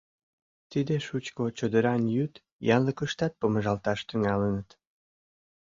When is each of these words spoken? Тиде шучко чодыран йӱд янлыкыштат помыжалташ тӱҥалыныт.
Тиде 0.71 0.95
шучко 1.07 1.43
чодыран 1.57 2.01
йӱд 2.15 2.33
янлыкыштат 2.75 3.33
помыжалташ 3.39 3.99
тӱҥалыныт. 4.07 4.69